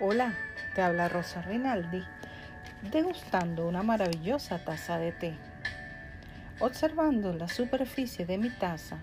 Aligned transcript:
Hola, 0.00 0.32
te 0.76 0.82
habla 0.82 1.08
Rosa 1.08 1.42
Rinaldi, 1.42 2.04
degustando 2.92 3.66
una 3.66 3.82
maravillosa 3.82 4.64
taza 4.64 4.96
de 4.96 5.10
té. 5.10 5.34
Observando 6.60 7.32
la 7.32 7.48
superficie 7.48 8.24
de 8.24 8.38
mi 8.38 8.48
taza, 8.48 8.98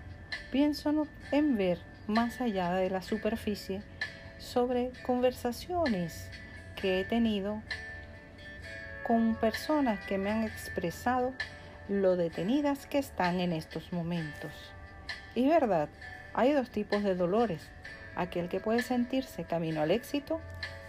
pienso 0.50 1.06
en 1.32 1.58
ver 1.58 1.78
más 2.06 2.40
allá 2.40 2.72
de 2.72 2.88
la 2.88 3.02
superficie 3.02 3.82
sobre 4.38 4.90
conversaciones 5.04 6.30
que 6.80 7.00
he 7.00 7.04
tenido 7.04 7.60
con 9.06 9.34
personas 9.34 10.02
que 10.06 10.16
me 10.16 10.30
han 10.30 10.44
expresado 10.44 11.34
lo 11.90 12.16
detenidas 12.16 12.86
que 12.86 12.96
están 12.96 13.40
en 13.40 13.52
estos 13.52 13.92
momentos. 13.92 14.50
Y 15.34 15.46
verdad, 15.46 15.90
hay 16.32 16.54
dos 16.54 16.70
tipos 16.70 17.02
de 17.02 17.14
dolores, 17.14 17.60
aquel 18.14 18.48
que 18.48 18.60
puede 18.60 18.80
sentirse 18.82 19.44
camino 19.44 19.82
al 19.82 19.90
éxito 19.90 20.40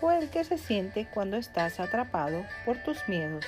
o 0.02 0.12
el 0.12 0.30
que 0.30 0.44
se 0.44 0.58
siente 0.58 1.08
cuando 1.14 1.38
estás 1.38 1.80
atrapado 1.80 2.46
por 2.66 2.78
tus 2.78 3.08
miedos. 3.08 3.46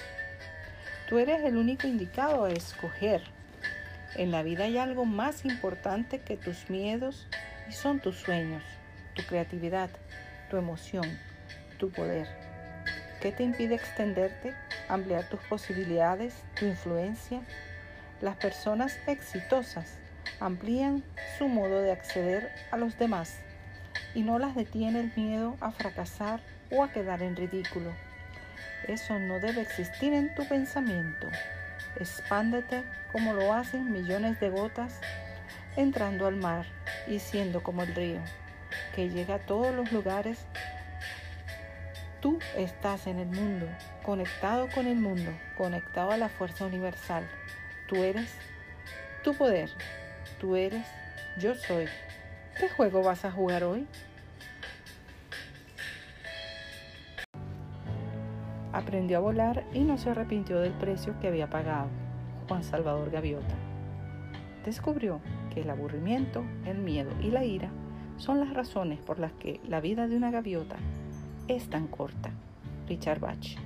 Tú 1.08 1.20
eres 1.20 1.44
el 1.44 1.58
único 1.58 1.88
indicado 1.88 2.46
a 2.46 2.52
escoger. 2.52 3.24
En 4.16 4.32
la 4.32 4.44
vida 4.44 4.66
hay 4.66 4.78
algo 4.78 5.06
más 5.06 5.46
importante 5.46 6.20
que 6.20 6.38
tus 6.38 6.70
miedos 6.70 7.28
y 7.68 7.74
son 7.74 8.00
tus 8.00 8.18
sueños, 8.18 8.64
tu 9.16 9.24
creatividad, 9.24 9.90
tu 10.50 10.58
emoción, 10.58 11.06
tu 11.78 11.92
poder. 11.92 12.28
¿Qué 13.22 13.32
te 13.32 13.44
impide 13.44 13.76
extenderte, 13.76 14.54
ampliar 14.88 15.28
tus 15.30 15.40
posibilidades, 15.42 16.36
tu 16.58 16.66
influencia? 16.66 17.42
Las 18.22 18.36
personas 18.38 18.98
exitosas 19.08 19.98
amplían 20.40 21.04
su 21.38 21.48
modo 21.48 21.82
de 21.82 21.92
acceder 21.92 22.50
a 22.72 22.78
los 22.78 22.98
demás 22.98 23.40
y 24.16 24.24
no 24.24 24.40
las 24.40 24.56
detiene 24.56 25.00
el 25.00 25.12
miedo 25.16 25.56
a 25.62 25.72
fracasar 25.72 26.40
o 26.72 26.84
a 26.84 26.92
quedar 26.92 27.22
en 27.22 27.36
ridículo. 27.36 27.92
Eso 28.88 29.20
no 29.20 29.40
debe 29.40 29.62
existir 29.62 30.14
en 30.14 30.34
tu 30.36 30.48
pensamiento. 30.48 31.28
Expándete 32.00 32.84
como 33.12 33.34
lo 33.34 33.54
hacen 33.54 33.92
millones 33.92 34.40
de 34.40 34.50
gotas 34.50 35.00
entrando 35.76 36.28
al 36.28 36.36
mar 36.36 36.66
y 37.08 37.20
siendo 37.20 37.64
como 37.64 37.84
el 37.84 37.96
río, 37.96 38.20
que 38.96 39.10
llega 39.10 39.36
a 39.36 39.40
todos 39.40 39.74
los 39.74 39.92
lugares. 39.92 40.40
Tú 42.22 42.40
estás 42.58 43.08
en 43.08 43.20
el 43.20 43.28
mundo, 43.28 43.68
conectado 44.04 44.68
con 44.74 44.88
el 44.88 44.98
mundo, 44.98 45.32
conectado 45.58 46.12
a 46.12 46.18
la 46.18 46.30
fuerza 46.30 46.66
universal. 46.66 47.28
Tú 47.88 48.04
eres 48.04 48.30
tu 49.24 49.34
poder, 49.34 49.70
tú 50.40 50.56
eres 50.56 50.86
yo 51.38 51.56
soy. 51.56 51.88
¿Qué 52.58 52.68
juego 52.70 53.02
vas 53.02 53.24
a 53.24 53.32
jugar 53.32 53.64
hoy? 53.64 53.88
Aprendió 58.72 59.18
a 59.18 59.22
volar 59.22 59.66
y 59.74 59.80
no 59.80 59.98
se 59.98 60.12
arrepintió 60.12 60.60
del 60.60 60.74
precio 60.74 61.20
que 61.20 61.28
había 61.28 61.50
pagado. 61.50 61.88
Juan 62.48 62.64
Salvador 62.64 63.10
Gaviota. 63.10 63.56
Descubrió 64.66 65.22
que 65.54 65.62
el 65.62 65.70
aburrimiento, 65.70 66.44
el 66.66 66.78
miedo 66.78 67.12
y 67.22 67.32
la 67.32 67.46
ira 67.46 67.70
son 68.18 68.40
las 68.40 68.54
razones 68.54 69.00
por 69.00 69.20
las 69.20 69.32
que 69.34 69.60
la 69.68 69.80
vida 69.80 70.08
de 70.08 70.18
una 70.18 70.30
gaviota 70.30 70.76
es 71.48 71.70
tan 71.70 71.88
corta. 71.88 72.32
Richard 72.88 73.20
Bach. 73.20 73.58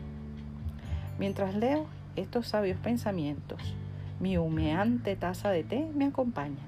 Mientras 1.17 1.56
leo 1.56 1.86
estos 2.16 2.48
sabios 2.48 2.78
pensamientos, 2.80 3.76
mi 4.20 4.38
humeante 4.38 5.16
taza 5.16 5.50
de 5.50 5.64
té 5.64 5.90
me 5.94 6.06
acompaña. 6.06 6.64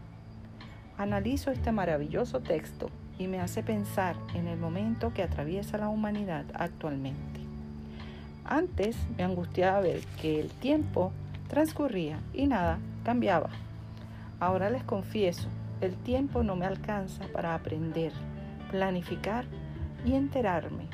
Analizo 0.97 1.51
este 1.51 1.71
maravilloso 1.71 2.41
texto 2.41 2.89
y 3.17 3.27
me 3.27 3.39
hace 3.39 3.63
pensar 3.63 4.15
en 4.33 4.47
el 4.47 4.57
momento 4.57 5.13
que 5.13 5.23
atraviesa 5.23 5.77
la 5.77 5.89
humanidad 5.89 6.45
actualmente. 6.53 7.44
Antes 8.45 8.95
me 9.17 9.23
angustiaba 9.23 9.81
ver 9.81 10.01
que 10.21 10.39
el 10.39 10.49
tiempo 10.49 11.11
transcurría 11.47 12.19
y 12.33 12.47
nada 12.47 12.79
cambiaba. 13.03 13.49
Ahora 14.39 14.69
les 14.69 14.83
confieso, 14.83 15.47
el 15.81 15.95
tiempo 15.95 16.43
no 16.43 16.55
me 16.55 16.65
alcanza 16.65 17.25
para 17.33 17.55
aprender, 17.55 18.11
planificar 18.71 19.45
y 20.05 20.13
enterarme 20.13 20.87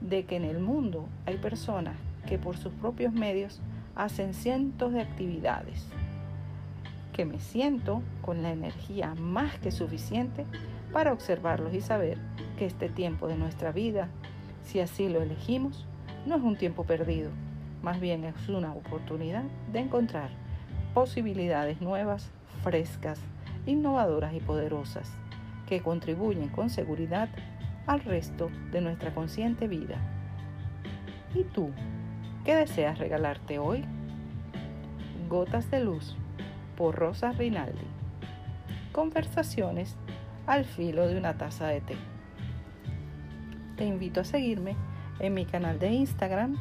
de 0.00 0.24
que 0.24 0.36
en 0.36 0.44
el 0.44 0.58
mundo 0.58 1.08
hay 1.26 1.38
personas 1.38 1.96
que 2.26 2.38
por 2.38 2.56
sus 2.56 2.72
propios 2.74 3.12
medios 3.12 3.60
hacen 3.94 4.34
cientos 4.34 4.92
de 4.92 5.00
actividades 5.00 5.86
que 7.12 7.26
me 7.26 7.40
siento 7.40 8.02
con 8.22 8.42
la 8.42 8.50
energía 8.50 9.14
más 9.14 9.58
que 9.58 9.70
suficiente 9.70 10.46
para 10.92 11.12
observarlos 11.12 11.74
y 11.74 11.80
saber 11.80 12.18
que 12.58 12.66
este 12.66 12.88
tiempo 12.88 13.28
de 13.28 13.36
nuestra 13.36 13.72
vida, 13.72 14.08
si 14.64 14.80
así 14.80 15.08
lo 15.08 15.20
elegimos, 15.20 15.86
no 16.26 16.36
es 16.36 16.42
un 16.42 16.56
tiempo 16.56 16.84
perdido, 16.84 17.30
más 17.82 18.00
bien 18.00 18.24
es 18.24 18.48
una 18.48 18.72
oportunidad 18.72 19.44
de 19.72 19.80
encontrar 19.80 20.30
posibilidades 20.94 21.80
nuevas, 21.80 22.30
frescas, 22.62 23.20
innovadoras 23.66 24.34
y 24.34 24.40
poderosas 24.40 25.10
que 25.66 25.80
contribuyen 25.80 26.48
con 26.48 26.68
seguridad 26.68 27.28
al 27.86 28.00
resto 28.00 28.50
de 28.70 28.80
nuestra 28.80 29.14
consciente 29.14 29.68
vida. 29.68 29.96
¿Y 31.34 31.44
tú? 31.44 31.70
¿Qué 32.44 32.54
deseas 32.54 32.98
regalarte 32.98 33.58
hoy? 33.58 33.84
Gotas 35.28 35.70
de 35.70 35.84
luz 35.84 36.16
por 36.76 36.96
Rosa 36.96 37.32
Rinaldi. 37.32 37.86
Conversaciones 38.92 39.96
al 40.46 40.64
filo 40.64 41.06
de 41.06 41.16
una 41.16 41.38
taza 41.38 41.68
de 41.68 41.80
té. 41.80 41.96
Te 43.76 43.84
invito 43.86 44.20
a 44.20 44.24
seguirme 44.24 44.74
en 45.20 45.34
mi 45.34 45.44
canal 45.44 45.78
de 45.78 45.92
Instagram, 45.92 46.56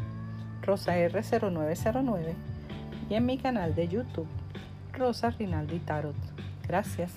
RosaR0909, 0.63 2.33
y 3.09 3.15
en 3.15 3.25
mi 3.25 3.37
canal 3.37 3.73
de 3.75 3.87
YouTube, 3.87 4.27
Rosa 4.93 5.31
Rinaldi 5.31 5.79
Tarot. 5.79 6.15
Gracias. 6.67 7.11